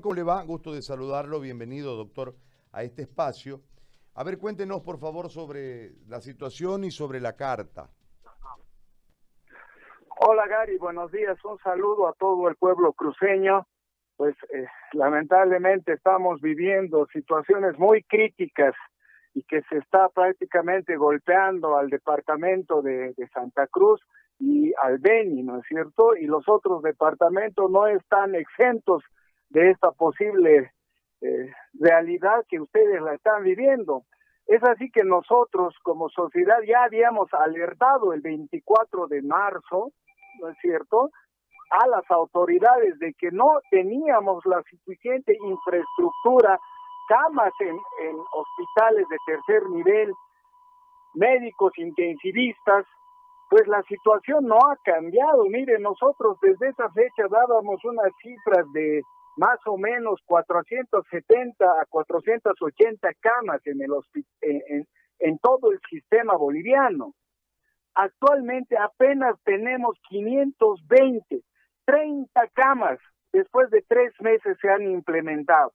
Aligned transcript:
¿Cómo 0.00 0.14
le 0.14 0.22
va? 0.22 0.42
Gusto 0.42 0.72
de 0.72 0.80
saludarlo. 0.80 1.38
Bienvenido, 1.38 1.94
doctor, 1.96 2.34
a 2.72 2.82
este 2.82 3.02
espacio. 3.02 3.60
A 4.14 4.24
ver, 4.24 4.38
cuéntenos, 4.38 4.80
por 4.80 4.98
favor, 4.98 5.28
sobre 5.28 5.92
la 6.08 6.20
situación 6.20 6.84
y 6.84 6.90
sobre 6.90 7.20
la 7.20 7.34
carta. 7.34 7.90
Hola, 10.18 10.46
Gary. 10.48 10.78
Buenos 10.78 11.12
días. 11.12 11.36
Un 11.44 11.58
saludo 11.58 12.08
a 12.08 12.14
todo 12.14 12.48
el 12.48 12.56
pueblo 12.56 12.94
cruceño. 12.94 13.66
Pues 14.16 14.34
eh, 14.54 14.66
lamentablemente 14.94 15.92
estamos 15.92 16.40
viviendo 16.40 17.06
situaciones 17.12 17.78
muy 17.78 18.02
críticas 18.04 18.74
y 19.34 19.42
que 19.42 19.60
se 19.68 19.76
está 19.76 20.08
prácticamente 20.08 20.96
golpeando 20.96 21.76
al 21.76 21.90
departamento 21.90 22.80
de, 22.80 23.12
de 23.12 23.28
Santa 23.28 23.66
Cruz 23.66 24.00
y 24.38 24.72
al 24.82 24.98
Beni, 24.98 25.42
¿no 25.42 25.58
es 25.58 25.66
cierto? 25.68 26.16
Y 26.16 26.26
los 26.26 26.48
otros 26.48 26.82
departamentos 26.82 27.70
no 27.70 27.86
están 27.86 28.34
exentos 28.34 29.02
de 29.52 29.70
esta 29.70 29.92
posible 29.92 30.72
eh, 31.20 31.52
realidad 31.74 32.44
que 32.48 32.60
ustedes 32.60 33.00
la 33.00 33.14
están 33.14 33.44
viviendo. 33.44 34.04
Es 34.46 34.62
así 34.64 34.90
que 34.90 35.04
nosotros 35.04 35.74
como 35.82 36.08
sociedad 36.08 36.58
ya 36.66 36.84
habíamos 36.84 37.32
alertado 37.32 38.12
el 38.12 38.20
24 38.20 39.06
de 39.06 39.22
marzo, 39.22 39.92
¿no 40.40 40.48
es 40.48 40.56
cierto?, 40.60 41.10
a 41.70 41.86
las 41.86 42.10
autoridades 42.10 42.98
de 42.98 43.14
que 43.14 43.30
no 43.30 43.60
teníamos 43.70 44.44
la 44.44 44.62
suficiente 44.68 45.34
infraestructura, 45.40 46.58
camas 47.08 47.52
en, 47.60 47.76
en 48.08 48.16
hospitales 48.32 49.06
de 49.08 49.16
tercer 49.26 49.70
nivel, 49.70 50.12
médicos 51.14 51.72
intensivistas, 51.78 52.84
pues 53.48 53.66
la 53.68 53.82
situación 53.84 54.46
no 54.46 54.56
ha 54.56 54.76
cambiado. 54.84 55.44
Mire, 55.44 55.78
nosotros 55.78 56.38
desde 56.42 56.70
esa 56.70 56.90
fecha 56.90 57.28
dábamos 57.30 57.82
unas 57.84 58.10
cifras 58.22 58.66
de 58.72 59.02
más 59.36 59.58
o 59.66 59.76
menos 59.78 60.20
470 60.26 61.64
a 61.64 61.86
480 61.86 63.08
camas 63.20 63.66
en, 63.66 63.82
el 63.82 63.90
en, 64.40 64.86
en 65.18 65.38
todo 65.38 65.72
el 65.72 65.80
sistema 65.88 66.36
boliviano. 66.36 67.14
Actualmente 67.94 68.76
apenas 68.78 69.36
tenemos 69.44 69.96
520, 70.08 71.42
30 71.84 72.48
camas 72.54 72.98
después 73.32 73.70
de 73.70 73.82
tres 73.88 74.12
meses 74.20 74.56
se 74.60 74.68
han 74.68 74.82
implementado. 74.82 75.72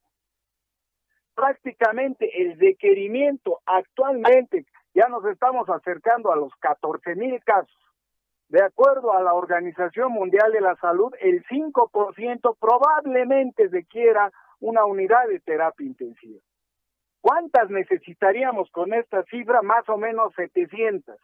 Prácticamente 1.34 2.42
el 2.42 2.58
requerimiento 2.58 3.60
actualmente 3.66 4.66
ya 4.94 5.08
nos 5.08 5.24
estamos 5.26 5.68
acercando 5.68 6.32
a 6.32 6.36
los 6.36 6.52
14 6.56 7.14
mil 7.14 7.42
casos. 7.44 7.77
De 8.48 8.62
acuerdo 8.62 9.12
a 9.12 9.22
la 9.22 9.34
Organización 9.34 10.12
Mundial 10.12 10.52
de 10.52 10.62
la 10.62 10.74
Salud, 10.76 11.12
el 11.20 11.44
5% 11.44 12.56
probablemente 12.58 13.68
requiera 13.68 14.32
una 14.60 14.86
unidad 14.86 15.28
de 15.28 15.40
terapia 15.40 15.86
intensiva. 15.86 16.40
¿Cuántas 17.20 17.68
necesitaríamos 17.68 18.70
con 18.70 18.94
esta 18.94 19.22
cifra? 19.24 19.60
Más 19.60 19.86
o 19.88 19.98
menos 19.98 20.32
700. 20.34 21.16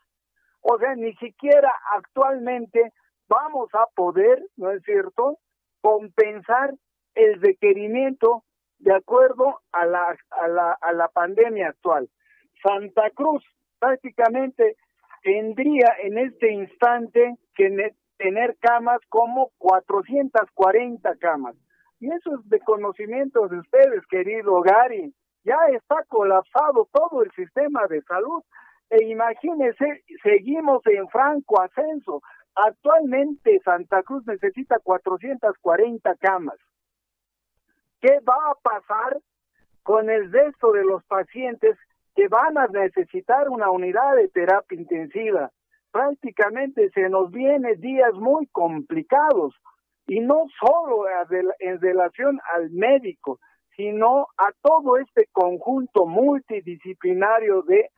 O 0.60 0.78
sea, 0.78 0.94
ni 0.96 1.14
siquiera 1.14 1.72
actualmente 1.96 2.92
vamos 3.28 3.70
a 3.72 3.86
poder, 3.94 4.42
¿no 4.56 4.70
es 4.70 4.82
cierto?, 4.82 5.38
compensar 5.80 6.74
el 7.14 7.40
requerimiento 7.40 8.44
de 8.78 8.94
acuerdo 8.94 9.60
a 9.72 9.86
la 9.86 11.08
pandemia 11.14 11.68
actual. 11.68 12.10
Santa 12.62 13.08
Cruz 13.10 13.42
prácticamente 13.78 14.76
tendría 15.24 15.88
en 16.02 16.18
este 16.18 16.52
instante 16.52 17.36
que 17.54 17.94
tener 18.18 18.56
camas 18.60 19.00
como 19.08 19.50
440 19.58 21.16
camas. 21.16 21.56
Y 21.98 22.12
eso 22.12 22.36
es 22.36 22.48
de 22.50 22.60
conocimiento 22.60 23.48
de 23.48 23.58
ustedes, 23.58 24.06
querido 24.06 24.60
Gary. 24.60 25.12
Ya 25.44 25.56
está 25.72 26.04
colapsado 26.08 26.88
todo 26.92 27.22
el 27.22 27.32
sistema 27.32 27.86
de 27.88 28.02
salud. 28.02 28.42
E 28.90 29.04
imagínense, 29.04 30.04
seguimos 30.22 30.86
en 30.86 31.08
franco 31.08 31.60
ascenso. 31.60 32.22
Actualmente 32.54 33.60
Santa 33.64 34.02
Cruz 34.02 34.26
necesita 34.26 34.78
440 34.78 36.14
camas. 36.16 36.58
¿Qué 38.00 38.20
va 38.20 38.50
a 38.50 38.54
pasar 38.62 39.18
con 39.82 40.10
el 40.10 40.30
resto 40.30 40.72
de 40.72 40.84
los 40.84 41.02
pacientes 41.04 41.78
que 42.14 42.28
van 42.28 42.56
a 42.58 42.66
necesitar 42.66 43.48
una 43.48 43.70
unidad 43.70 44.16
de 44.16 44.28
terapia 44.28 44.78
intensiva. 44.78 45.50
Prácticamente 45.90 46.90
se 46.90 47.08
nos 47.08 47.30
vienen 47.30 47.80
días 47.80 48.14
muy 48.14 48.46
complicados 48.48 49.54
y 50.06 50.20
no 50.20 50.46
solo 50.60 51.04
en 51.60 51.80
relación 51.80 52.40
al 52.54 52.70
médico, 52.70 53.38
sino 53.76 54.26
a 54.36 54.52
todo 54.62 54.96
este 54.98 55.28
conjunto 55.32 56.06
multidisciplinario 56.06 57.62
de 57.62 57.90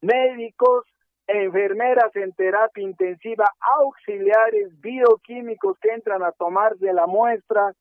médicos, 0.00 0.84
enfermeras 1.26 2.14
en 2.16 2.32
terapia 2.32 2.82
intensiva, 2.82 3.44
auxiliares, 3.78 4.78
bioquímicos 4.80 5.78
que 5.80 5.90
entran 5.90 6.22
a 6.22 6.32
tomar 6.32 6.76
de 6.76 6.92
la 6.92 7.06
muestra, 7.06 7.72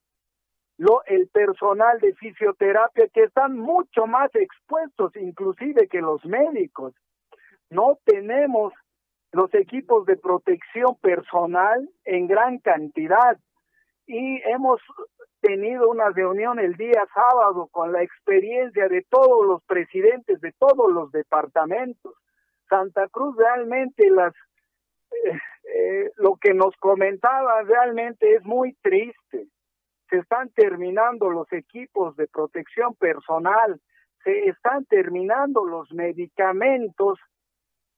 lo, 0.82 1.04
el 1.06 1.28
personal 1.28 2.00
de 2.00 2.16
fisioterapia 2.16 3.08
que 3.14 3.26
están 3.26 3.56
mucho 3.56 4.08
más 4.08 4.34
expuestos 4.34 5.16
inclusive 5.16 5.88
que 5.88 6.02
los 6.02 6.26
médicos. 6.26 6.96
No 7.70 8.00
tenemos 8.04 8.74
los 9.32 9.54
equipos 9.54 10.08
de 10.08 10.18
protección 10.18 10.96
personal 11.00 11.88
en 12.04 12.26
gran 12.26 12.58
cantidad 12.58 13.38
y 14.08 14.42
hemos 14.50 14.82
tenido 15.40 15.88
una 15.88 16.10
reunión 16.10 16.58
el 16.58 16.74
día 16.74 17.08
sábado 17.14 17.68
con 17.68 17.92
la 17.92 18.02
experiencia 18.02 18.88
de 18.88 19.06
todos 19.08 19.46
los 19.46 19.64
presidentes 19.66 20.42
de 20.42 20.52
todos 20.54 20.92
los 20.92 21.12
departamentos. 21.12 22.16
Santa 22.68 23.08
Cruz 23.10 23.38
realmente 23.38 24.10
las 24.10 24.34
eh, 25.12 25.40
eh, 25.76 26.12
lo 26.16 26.38
que 26.38 26.56
nos 26.56 26.76
comentaba 26.78 27.62
realmente 27.62 28.34
es 28.34 28.44
muy 28.44 28.74
triste 28.82 29.48
se 30.12 30.18
están 30.18 30.50
terminando 30.50 31.30
los 31.30 31.52
equipos 31.54 32.18
de 32.18 32.28
protección 32.28 32.94
personal, 32.96 33.80
se 34.26 34.50
están 34.50 34.86
terminando 34.86 35.66
los 35.66 35.92
medicamentos 35.94 37.18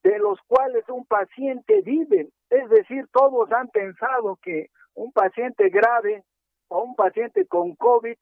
de 0.04 0.20
los 0.20 0.40
cuales 0.48 0.88
un 0.90 1.06
paciente 1.06 1.82
vive. 1.82 2.30
Es 2.52 2.70
decir, 2.70 3.08
todos 3.12 3.52
han 3.52 3.68
pensado 3.70 4.38
que 4.44 4.68
un 4.94 5.12
paciente 5.12 5.70
grave 5.70 6.24
o 6.68 6.84
un 6.84 6.96
paciente 6.96 7.48
con 7.48 7.76
COVID, 7.76 8.16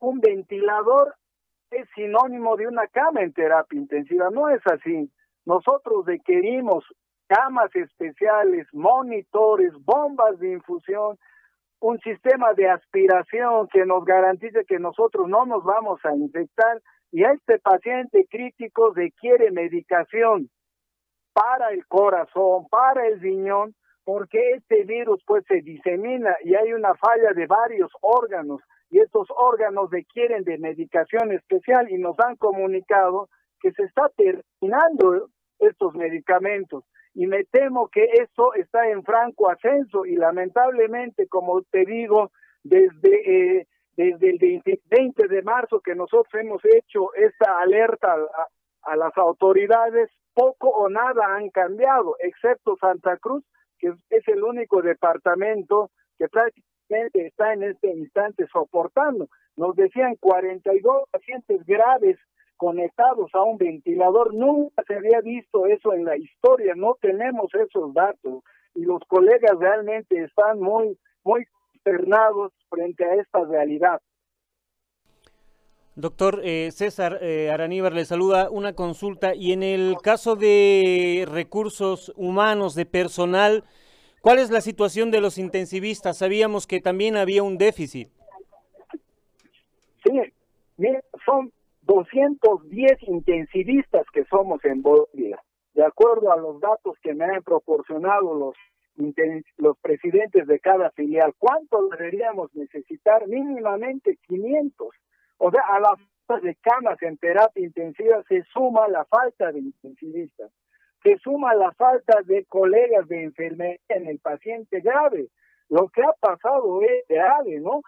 un 0.00 0.20
ventilador 0.20 1.14
es 1.70 1.88
sinónimo 1.94 2.56
de 2.56 2.66
una 2.66 2.88
cama 2.88 3.22
en 3.22 3.32
terapia 3.32 3.78
intensiva. 3.78 4.28
No 4.30 4.50
es 4.50 4.60
así. 4.66 5.10
Nosotros 5.46 6.04
requerimos 6.04 6.84
camas 7.26 7.74
especiales, 7.74 8.66
monitores, 8.74 9.72
bombas 9.84 10.38
de 10.40 10.52
infusión, 10.52 11.16
un 11.80 11.98
sistema 12.00 12.52
de 12.54 12.68
aspiración 12.68 13.68
que 13.68 13.86
nos 13.86 14.04
garantice 14.04 14.64
que 14.66 14.78
nosotros 14.78 15.28
no 15.28 15.46
nos 15.46 15.64
vamos 15.64 16.00
a 16.04 16.14
infectar 16.14 16.80
y 17.10 17.24
a 17.24 17.32
este 17.32 17.58
paciente 17.58 18.26
crítico 18.30 18.92
requiere 18.94 19.50
medicación 19.50 20.48
para 21.32 21.70
el 21.70 21.86
corazón, 21.86 22.66
para 22.70 23.06
el 23.06 23.20
riñón, 23.20 23.74
porque 24.04 24.38
este 24.56 24.84
virus 24.84 25.22
pues 25.26 25.44
se 25.46 25.62
disemina 25.62 26.36
y 26.44 26.54
hay 26.54 26.72
una 26.72 26.94
falla 26.94 27.32
de 27.34 27.46
varios 27.46 27.90
órganos 28.02 28.60
y 28.90 28.98
estos 28.98 29.28
órganos 29.36 29.90
requieren 29.90 30.44
de 30.44 30.58
medicación 30.58 31.32
especial 31.32 31.90
y 31.90 31.98
nos 31.98 32.18
han 32.20 32.36
comunicado 32.36 33.28
que 33.60 33.72
se 33.72 33.84
está 33.84 34.10
terminando 34.16 35.28
estos 35.58 35.94
medicamentos 35.94 36.84
y 37.14 37.26
me 37.26 37.44
temo 37.44 37.88
que 37.88 38.04
eso 38.04 38.54
está 38.54 38.88
en 38.88 39.02
franco 39.02 39.50
ascenso 39.50 40.06
y 40.06 40.16
lamentablemente, 40.16 41.26
como 41.28 41.62
te 41.62 41.84
digo, 41.84 42.30
desde, 42.62 43.58
eh, 43.58 43.66
desde 43.96 44.30
el 44.30 44.62
20, 44.86 45.28
de 45.28 45.42
marzo 45.42 45.80
que 45.80 45.94
nosotros 45.94 46.32
hemos 46.34 46.62
hecho 46.64 47.12
esta 47.14 47.58
alerta 47.60 48.12
a, 48.12 48.92
a 48.92 48.96
las 48.96 49.16
autoridades, 49.16 50.10
poco 50.34 50.68
o 50.68 50.88
nada 50.88 51.36
han 51.36 51.50
cambiado, 51.50 52.16
excepto 52.20 52.76
Santa 52.80 53.16
Cruz, 53.16 53.44
que 53.78 53.92
es 54.10 54.28
el 54.28 54.42
único 54.42 54.82
departamento 54.82 55.90
que 56.18 56.28
prácticamente 56.28 57.26
está 57.26 57.52
en 57.52 57.64
este 57.64 57.88
instante 57.88 58.46
soportando. 58.52 59.28
Nos 59.56 59.74
decían 59.74 60.16
42 60.20 61.08
pacientes 61.10 61.64
graves 61.64 62.18
conectados 62.60 63.34
a 63.34 63.42
un 63.42 63.56
ventilador. 63.56 64.34
Nunca 64.34 64.84
se 64.86 64.94
había 64.94 65.22
visto 65.22 65.64
eso 65.64 65.94
en 65.94 66.04
la 66.04 66.18
historia, 66.18 66.74
no 66.76 66.98
tenemos 67.00 67.46
esos 67.54 67.94
datos 67.94 68.44
y 68.74 68.82
los 68.82 69.00
colegas 69.08 69.58
realmente 69.58 70.22
están 70.22 70.60
muy, 70.60 70.98
muy 71.24 71.46
consternados 71.46 72.52
frente 72.68 73.02
a 73.06 73.14
esta 73.14 73.44
realidad. 73.46 74.02
Doctor 75.96 76.42
eh, 76.44 76.70
César 76.70 77.18
eh, 77.22 77.50
Araníbar 77.50 77.94
le 77.94 78.04
saluda 78.04 78.50
una 78.50 78.74
consulta 78.74 79.34
y 79.34 79.52
en 79.52 79.62
el 79.62 79.96
caso 80.02 80.36
de 80.36 81.26
recursos 81.32 82.12
humanos, 82.14 82.74
de 82.74 82.84
personal, 82.84 83.64
¿cuál 84.20 84.38
es 84.38 84.50
la 84.50 84.60
situación 84.60 85.10
de 85.10 85.22
los 85.22 85.38
intensivistas? 85.38 86.18
Sabíamos 86.18 86.66
que 86.66 86.82
también 86.82 87.16
había 87.16 87.42
un 87.42 87.56
déficit. 87.56 88.10
Mira, 90.76 91.02
son 91.24 91.52
210 91.90 93.02
intensivistas 93.08 94.06
que 94.12 94.24
somos 94.26 94.64
en 94.64 94.80
Bolivia, 94.80 95.42
de 95.74 95.84
acuerdo 95.84 96.30
a 96.30 96.36
los 96.36 96.60
datos 96.60 96.96
que 97.02 97.14
me 97.14 97.24
han 97.24 97.42
proporcionado 97.42 98.32
los 98.32 98.54
los 99.56 99.78
presidentes 99.78 100.46
de 100.46 100.60
cada 100.60 100.90
filial. 100.90 101.32
¿Cuánto 101.38 101.88
deberíamos 101.88 102.54
necesitar? 102.54 103.26
Mínimamente 103.26 104.18
500. 104.28 104.88
O 105.38 105.50
sea, 105.50 105.62
a 105.68 105.80
la 105.80 105.96
falta 106.26 106.46
de 106.46 106.54
camas 106.56 107.02
en 107.02 107.16
terapia 107.16 107.64
intensiva 107.64 108.22
se 108.28 108.44
suma 108.52 108.86
la 108.88 109.06
falta 109.06 109.50
de 109.50 109.60
intensivistas, 109.60 110.52
se 111.02 111.16
suma 111.16 111.54
la 111.54 111.72
falta 111.72 112.20
de 112.24 112.44
colegas 112.44 113.08
de 113.08 113.22
enfermería 113.24 113.80
en 113.88 114.06
el 114.06 114.18
paciente 114.18 114.80
grave. 114.80 115.28
Lo 115.70 115.88
que 115.88 116.02
ha 116.02 116.12
pasado 116.20 116.82
es 116.82 117.08
grave, 117.08 117.58
¿no? 117.58 117.80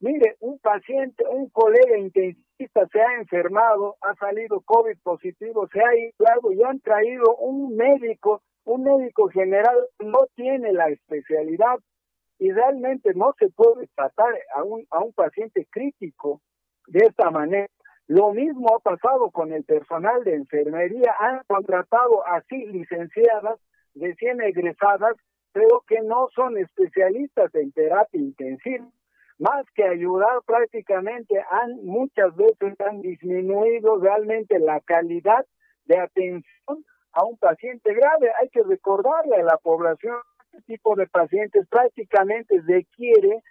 Mire, 0.00 0.36
un 0.40 0.58
paciente, 0.60 1.24
un 1.28 1.50
colega 1.50 1.98
intensivista 1.98 2.86
se 2.90 3.02
ha 3.02 3.18
enfermado, 3.18 3.96
ha 4.00 4.14
salido 4.14 4.62
COVID 4.62 4.96
positivo, 5.02 5.68
se 5.70 5.78
ha 5.78 5.88
aislado 5.88 6.52
y 6.52 6.62
han 6.62 6.80
traído 6.80 7.36
un 7.36 7.76
médico, 7.76 8.40
un 8.64 8.84
médico 8.84 9.28
general 9.28 9.76
no 9.98 10.20
tiene 10.34 10.72
la 10.72 10.88
especialidad 10.88 11.80
y 12.38 12.50
realmente 12.50 13.12
no 13.14 13.34
se 13.38 13.50
puede 13.50 13.88
tratar 13.94 14.32
a 14.56 14.62
un, 14.62 14.86
a 14.90 15.00
un 15.00 15.12
paciente 15.12 15.66
crítico 15.70 16.40
de 16.86 17.00
esta 17.00 17.30
manera. 17.30 17.68
Lo 18.06 18.32
mismo 18.32 18.74
ha 18.74 18.78
pasado 18.78 19.30
con 19.30 19.52
el 19.52 19.64
personal 19.64 20.24
de 20.24 20.34
enfermería, 20.34 21.14
han 21.18 21.42
contratado 21.46 22.26
así 22.26 22.64
licenciadas, 22.68 23.60
recién 23.94 24.40
egresadas, 24.40 25.14
pero 25.52 25.84
que 25.86 26.00
no 26.00 26.28
son 26.34 26.56
especialistas 26.56 27.54
en 27.54 27.70
terapia 27.72 28.18
intensiva 28.18 28.86
más 29.40 29.64
que 29.74 29.84
ayudar 29.84 30.42
prácticamente 30.46 31.34
han 31.50 31.82
muchas 31.82 32.36
veces 32.36 32.78
han 32.80 33.00
disminuido 33.00 33.98
realmente 33.98 34.58
la 34.58 34.80
calidad 34.80 35.46
de 35.86 35.98
atención 35.98 36.84
a 37.12 37.24
un 37.24 37.38
paciente 37.38 37.94
grave. 37.94 38.30
Hay 38.40 38.50
que 38.50 38.62
recordarle 38.62 39.36
a 39.36 39.42
la 39.42 39.56
población 39.56 40.16
este 40.52 40.74
tipo 40.74 40.94
de 40.94 41.06
pacientes 41.06 41.66
prácticamente 41.68 42.60
requiere 42.66 43.42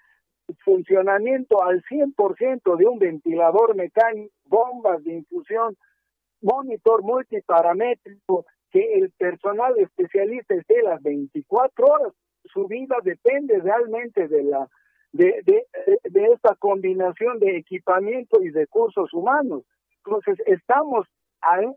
funcionamiento 0.63 1.63
al 1.63 1.81
100% 1.83 2.77
de 2.77 2.85
un 2.85 2.99
ventilador 2.99 3.75
mecánico, 3.75 4.33
bombas 4.45 5.03
de 5.03 5.13
infusión, 5.13 5.75
monitor 6.41 7.03
multiparamétrico, 7.03 8.45
que 8.71 8.93
el 8.95 9.11
personal 9.11 9.77
especialista 9.77 10.53
esté 10.53 10.83
las 10.83 11.01
24 11.01 11.85
horas. 11.85 12.13
Su 12.45 12.67
vida 12.67 12.97
depende 13.03 13.59
realmente 13.59 14.27
de 14.27 14.43
la 14.43 14.67
de, 15.11 15.41
de, 15.45 15.65
de 16.03 16.25
esta 16.33 16.55
combinación 16.55 17.39
de 17.39 17.57
equipamiento 17.57 18.41
y 18.41 18.51
recursos 18.51 19.13
humanos. 19.13 19.63
Entonces, 20.05 20.39
estamos 20.45 21.07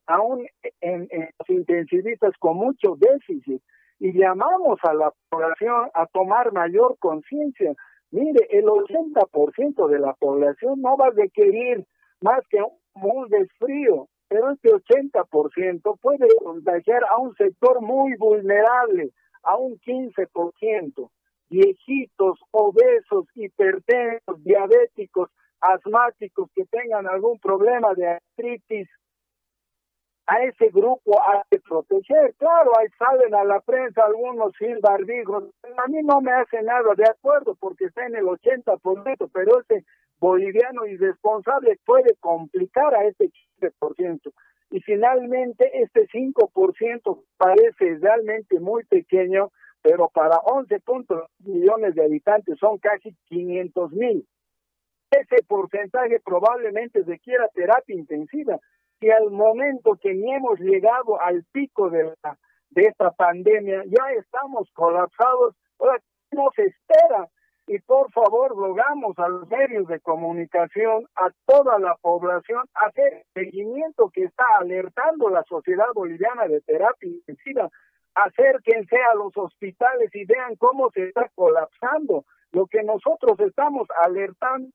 aún 0.07 0.47
en, 0.81 1.09
en 1.11 1.29
intensivistas 1.49 2.33
con 2.39 2.57
mucho 2.57 2.97
déficit 2.97 3.63
y 3.99 4.13
llamamos 4.13 4.79
a 4.83 4.95
la 4.95 5.13
población 5.29 5.89
a 5.95 6.07
tomar 6.07 6.53
mayor 6.53 6.97
conciencia. 6.99 7.75
Mire, 8.11 8.47
el 8.51 8.65
80% 8.65 9.89
de 9.89 9.99
la 9.99 10.13
población 10.15 10.83
no 10.83 10.97
va 10.97 11.07
a 11.07 11.11
requerir 11.11 11.87
más 12.21 12.41
que 12.49 12.59
un 12.95 13.29
desfrío, 13.29 14.09
pero 14.29 14.51
este 14.51 14.71
80% 14.71 15.99
puede 16.01 16.27
contagiar 16.43 17.05
a 17.11 17.19
un 17.19 17.35
sector 17.37 17.81
muy 17.81 18.15
vulnerable, 18.17 19.11
a 19.45 19.57
un 19.57 19.79
15% 19.79 21.11
viejitos, 21.53 22.39
obesos, 22.51 23.27
hipertensos, 23.35 24.43
diabéticos, 24.43 25.29
asmáticos 25.61 26.49
que 26.55 26.65
tengan 26.65 27.07
algún 27.07 27.39
problema 27.39 27.95
de 27.95 28.09
artritis, 28.09 28.89
a 30.27 30.43
ese 30.45 30.69
grupo 30.71 31.21
hay 31.27 31.41
que 31.51 31.61
proteger. 31.61 32.35
Claro, 32.39 32.71
ahí 32.79 32.87
salen 32.99 33.35
a 33.35 33.45
la 33.45 33.61
prensa 33.61 34.03
algunos 34.05 34.53
sin 34.59 34.81
barbijos. 34.81 35.45
A 35.77 35.89
mí 35.89 35.99
no 36.03 36.21
me 36.21 36.33
hace 36.33 36.63
nada 36.63 36.95
de 36.97 37.05
acuerdo 37.05 37.57
porque 37.61 37.87
está 37.87 38.07
en 38.07 38.17
el 38.17 38.25
80%, 38.25 39.31
pero 39.33 39.61
ese 39.61 39.85
boliviano 40.19 40.87
irresponsable 40.87 41.79
puede 41.85 42.15
complicar 42.21 42.95
a 42.95 43.05
ese 43.05 43.31
15%. 43.61 44.33
Y 44.71 44.81
finalmente, 44.81 45.71
este 45.83 46.09
5% 46.09 47.25
parece 47.37 47.99
realmente 48.01 48.59
muy 48.59 48.85
pequeño, 48.85 49.51
pero 49.83 50.09
para 50.09 50.39
11 50.39 50.81
millones 51.41 51.95
de 51.95 52.05
habitantes 52.05 52.59
son 52.59 52.79
casi 52.79 53.15
500 53.27 53.93
mil. 53.93 54.27
Ese 55.11 55.43
porcentaje 55.47 56.21
probablemente 56.25 57.03
requiera 57.03 57.49
terapia 57.49 57.97
intensiva. 57.97 58.59
Y 59.01 59.11
al 59.11 59.31
momento 59.31 59.99
que 60.01 60.15
ni 60.15 60.33
hemos 60.33 60.59
llegado 60.61 61.21
al 61.21 61.45
pico 61.53 61.91
de, 61.91 62.05
la, 62.05 62.39
de 62.71 62.83
esta 62.83 63.11
pandemia, 63.11 63.83
ya 63.87 64.13
estamos 64.17 64.71
colapsados, 64.73 65.57
ahora, 65.81 65.99
¿qué 66.31 66.37
nos 66.37 66.57
espera? 66.57 67.29
Y 67.67 67.79
por 67.81 68.11
favor, 68.13 68.57
rogamos 68.57 69.19
a 69.19 69.29
los 69.29 69.49
medios 69.49 69.89
de 69.89 70.01
comunicación, 70.01 71.07
a 71.17 71.31
toda 71.47 71.79
la 71.79 71.97
población, 72.01 72.65
hacer 72.75 73.25
seguimiento 73.35 74.11
que 74.11 74.25
está 74.25 74.45
alertando 74.59 75.29
la 75.31 75.43
Sociedad 75.45 75.87
Boliviana 75.95 76.47
de 76.47 76.61
Terapia 76.61 77.09
Intensiva 77.09 77.69
acérquense 78.15 78.97
a 78.97 79.15
los 79.15 79.37
hospitales 79.37 80.11
y 80.15 80.25
vean 80.25 80.57
cómo 80.57 80.91
se 80.91 81.09
está 81.09 81.31
colapsando. 81.35 82.25
Lo 82.53 82.67
que 82.67 82.83
nosotros 82.83 83.39
estamos 83.41 83.89
alertando 84.05 84.69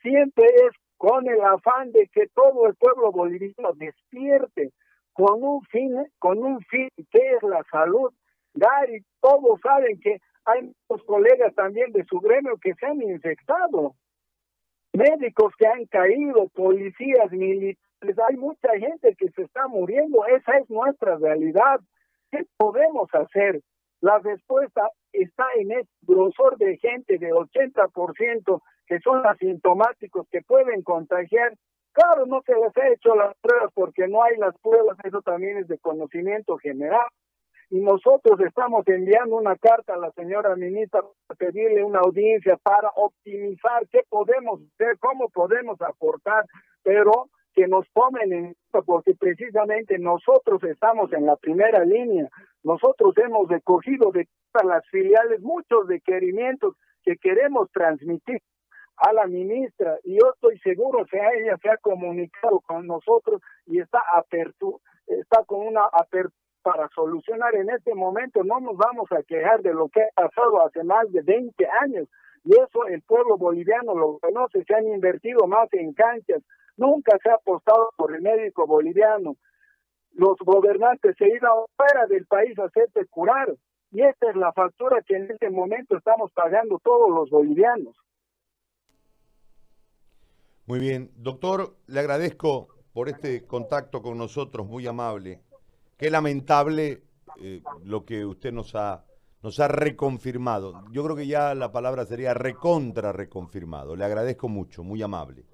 siempre 0.00 0.44
es 0.46 0.72
con 0.96 1.26
el 1.28 1.40
afán 1.40 1.92
de 1.92 2.08
que 2.12 2.28
todo 2.28 2.66
el 2.66 2.74
pueblo 2.76 3.10
boliviano 3.10 3.72
despierte 3.74 4.72
con 5.12 5.42
un 5.42 5.62
fin, 5.64 5.94
con 6.18 6.38
un 6.38 6.60
fin 6.62 6.88
que 7.10 7.34
es 7.34 7.42
la 7.42 7.62
salud. 7.70 8.12
Gary, 8.54 9.04
todos 9.20 9.60
saben 9.60 9.98
que 10.00 10.20
hay 10.44 10.62
muchos 10.62 11.04
colegas 11.06 11.54
también 11.54 11.92
de 11.92 12.04
su 12.04 12.20
gremio 12.20 12.56
que 12.60 12.74
se 12.74 12.86
han 12.86 13.02
infectado, 13.02 13.94
médicos 14.92 15.52
que 15.58 15.66
han 15.66 15.86
caído, 15.86 16.48
policías, 16.48 17.30
militares, 17.32 17.78
hay 18.28 18.36
mucha 18.36 18.68
gente 18.78 19.14
que 19.16 19.30
se 19.30 19.42
está 19.42 19.66
muriendo, 19.66 20.26
esa 20.26 20.58
es 20.58 20.68
nuestra 20.68 21.16
realidad. 21.16 21.80
¿Qué 22.34 22.44
podemos 22.56 23.08
hacer? 23.12 23.60
La 24.00 24.18
respuesta 24.18 24.90
está 25.12 25.44
en 25.56 25.70
el 25.70 25.86
grosor 26.02 26.58
de 26.58 26.76
gente 26.78 27.16
de 27.16 27.30
80% 27.30 28.60
que 28.88 28.98
son 28.98 29.24
asintomáticos, 29.24 30.26
que 30.32 30.42
pueden 30.42 30.82
contagiar. 30.82 31.54
Claro, 31.92 32.26
no 32.26 32.42
se 32.44 32.56
les 32.56 32.76
ha 32.76 32.88
hecho 32.88 33.14
las 33.14 33.36
pruebas 33.40 33.70
porque 33.72 34.08
no 34.08 34.24
hay 34.24 34.36
las 34.36 34.58
pruebas, 34.58 34.98
eso 35.04 35.22
también 35.22 35.58
es 35.58 35.68
de 35.68 35.78
conocimiento 35.78 36.58
general. 36.58 37.06
Y 37.70 37.78
nosotros 37.78 38.40
estamos 38.40 38.82
enviando 38.88 39.36
una 39.36 39.54
carta 39.56 39.94
a 39.94 39.98
la 39.98 40.10
señora 40.10 40.56
ministra 40.56 41.02
para 41.28 41.38
pedirle 41.38 41.84
una 41.84 42.00
audiencia 42.00 42.56
para 42.56 42.90
optimizar 42.96 43.86
qué 43.92 44.00
podemos 44.08 44.60
hacer, 44.74 44.98
cómo 44.98 45.28
podemos 45.28 45.80
aportar, 45.80 46.46
pero 46.82 47.28
que 47.54 47.68
nos 47.68 47.86
tomen 47.92 48.32
en 48.32 48.56
porque 48.84 49.14
precisamente 49.14 49.98
nosotros 49.98 50.62
estamos 50.64 51.12
en 51.12 51.26
la 51.26 51.36
primera 51.36 51.84
línea. 51.84 52.28
Nosotros 52.64 53.14
hemos 53.18 53.48
recogido 53.48 54.10
de 54.10 54.28
todas 54.52 54.66
las 54.66 54.88
filiales 54.88 55.40
muchos 55.40 55.86
requerimientos 55.86 56.74
que 57.04 57.16
queremos 57.16 57.70
transmitir 57.72 58.40
a 58.96 59.12
la 59.12 59.26
ministra 59.26 59.98
y 60.04 60.14
yo 60.14 60.32
estoy 60.34 60.58
seguro 60.58 61.04
que 61.06 61.18
ella 61.18 61.56
se 61.62 61.68
ha 61.68 61.76
comunicado 61.78 62.60
con 62.60 62.86
nosotros 62.86 63.40
y 63.66 63.80
está 63.80 64.00
apertura, 64.16 64.78
está 65.06 65.44
con 65.44 65.66
una 65.66 65.84
apertura 65.84 66.43
solucionar 67.04 67.54
en 67.54 67.70
este 67.70 67.94
momento. 67.94 68.42
No 68.42 68.60
nos 68.60 68.76
vamos 68.76 69.10
a 69.12 69.22
quejar 69.22 69.62
de 69.62 69.74
lo 69.74 69.88
que 69.88 70.00
ha 70.02 70.28
pasado 70.28 70.64
hace 70.66 70.82
más 70.82 71.10
de 71.12 71.22
20 71.22 71.66
años 71.82 72.08
y 72.44 72.52
eso 72.52 72.86
el 72.86 73.02
pueblo 73.02 73.36
boliviano 73.36 73.94
lo 73.94 74.18
conoce, 74.18 74.64
se 74.64 74.74
han 74.74 74.86
invertido 74.86 75.46
más 75.46 75.72
en 75.72 75.92
canchas, 75.94 76.42
Nunca 76.76 77.16
se 77.22 77.30
ha 77.30 77.34
apostado 77.34 77.90
por 77.96 78.14
el 78.14 78.20
médico 78.20 78.66
boliviano. 78.66 79.36
Los 80.12 80.36
gobernantes 80.38 81.14
se 81.16 81.28
iban 81.28 81.52
fuera 81.76 82.06
del 82.08 82.26
país 82.26 82.58
a 82.58 82.64
hacerse 82.64 83.06
curar. 83.06 83.54
Y 83.92 84.02
esta 84.02 84.30
es 84.30 84.34
la 84.34 84.52
factura 84.52 85.00
que 85.06 85.14
en 85.14 85.30
este 85.30 85.50
momento 85.50 85.96
estamos 85.96 86.32
pagando 86.32 86.80
todos 86.82 87.10
los 87.10 87.30
bolivianos. 87.30 87.96
Muy 90.66 90.80
bien. 90.80 91.12
Doctor, 91.14 91.76
le 91.86 92.00
agradezco 92.00 92.66
por 92.92 93.08
este 93.08 93.46
contacto 93.46 94.02
con 94.02 94.18
nosotros, 94.18 94.66
muy 94.66 94.86
amable. 94.88 95.42
Qué 96.04 96.10
lamentable 96.10 97.00
eh, 97.40 97.62
lo 97.82 98.04
que 98.04 98.26
usted 98.26 98.52
nos 98.52 98.74
ha, 98.74 99.06
nos 99.42 99.58
ha 99.58 99.68
reconfirmado. 99.68 100.84
Yo 100.92 101.02
creo 101.02 101.16
que 101.16 101.26
ya 101.26 101.54
la 101.54 101.72
palabra 101.72 102.04
sería 102.04 102.34
recontra 102.34 103.10
reconfirmado. 103.10 103.96
Le 103.96 104.04
agradezco 104.04 104.48
mucho, 104.48 104.84
muy 104.84 105.00
amable. 105.00 105.44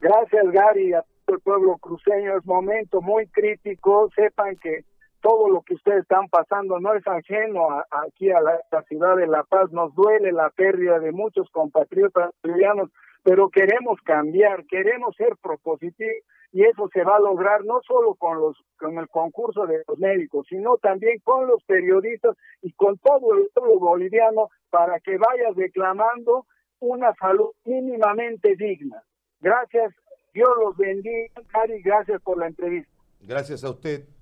Gracias, 0.00 0.50
Gary, 0.50 0.94
a 0.94 1.04
todo 1.24 1.36
el 1.36 1.42
pueblo 1.42 1.78
cruceño. 1.78 2.38
Es 2.38 2.44
momento 2.44 3.00
muy 3.00 3.28
crítico. 3.28 4.10
Sepan 4.16 4.56
que 4.56 4.84
todo 5.20 5.48
lo 5.48 5.62
que 5.62 5.74
ustedes 5.74 6.00
están 6.00 6.26
pasando 6.28 6.80
no 6.80 6.92
es 6.94 7.06
ajeno 7.06 7.68
aquí 7.88 8.32
a 8.32 8.40
la, 8.40 8.82
ciudad 8.88 9.14
de 9.14 9.28
La 9.28 9.44
Paz. 9.44 9.70
Nos 9.70 9.94
duele 9.94 10.32
la 10.32 10.50
pérdida 10.50 10.98
de 10.98 11.12
muchos 11.12 11.48
compatriotas 11.50 12.32
bolivianos, 12.42 12.90
pero 13.22 13.48
queremos 13.50 14.00
cambiar, 14.02 14.64
queremos 14.66 15.14
ser 15.16 15.36
propositivos 15.42 16.24
y 16.52 16.64
eso 16.64 16.88
se 16.92 17.04
va 17.04 17.16
a 17.16 17.20
lograr 17.20 17.64
no 17.64 17.80
solo 17.86 18.14
con 18.14 18.40
los 18.40 18.56
con 18.76 18.98
el 18.98 19.08
concurso 19.08 19.66
de 19.66 19.82
los 19.86 19.98
médicos, 19.98 20.46
sino 20.48 20.76
también 20.78 21.20
con 21.22 21.46
los 21.46 21.62
periodistas 21.64 22.36
y 22.62 22.72
con 22.72 22.98
todo 22.98 23.34
el 23.34 23.48
pueblo 23.54 23.78
boliviano 23.78 24.48
para 24.70 24.98
que 25.00 25.16
vaya 25.16 25.50
reclamando 25.54 26.46
una 26.80 27.14
salud 27.14 27.50
mínimamente 27.64 28.56
digna. 28.56 29.02
Gracias, 29.40 29.94
Dios 30.32 30.50
los 30.62 30.76
bendiga, 30.76 31.42
Cari, 31.48 31.82
gracias 31.82 32.20
por 32.22 32.38
la 32.38 32.48
entrevista. 32.48 32.90
Gracias 33.20 33.62
a 33.64 33.70
usted. 33.70 34.19